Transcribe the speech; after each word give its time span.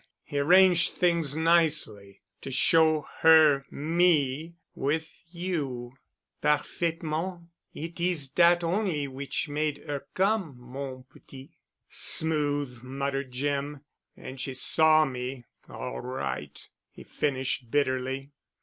He 0.23 0.39
arranged 0.39 0.93
things 0.93 1.35
nicely. 1.35 2.23
To 2.41 2.49
show 2.49 3.05
her 3.19 3.65
me 3.69 4.55
with 4.73 5.23
you——" 5.27 5.93
"Parfaitement! 6.41 7.49
It 7.75 7.99
is 7.99 8.27
dat 8.27 8.63
only 8.63 9.07
which 9.07 9.47
made 9.47 9.85
'er 9.87 10.07
come, 10.15 10.55
mon 10.59 11.03
petit." 11.13 11.51
"Smooth!" 11.87 12.81
muttered 12.81 13.31
Jim. 13.31 13.81
"And 14.17 14.41
she 14.41 14.55
saw 14.55 15.05
me, 15.05 15.45
all 15.69 15.99
right," 16.01 16.67
he 16.89 17.03
finished 17.03 17.69
bitterly. 17.69 18.31